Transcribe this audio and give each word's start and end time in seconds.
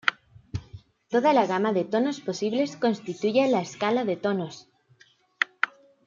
Toda 1.15 1.31
la 1.33 1.43
gama 1.45 1.73
de 1.73 1.83
tonos 1.85 2.21
posibles 2.21 2.75
constituye 2.75 3.47
la 3.51 3.61
escala 3.61 4.03
de 4.03 4.15
tonos. 4.17 4.67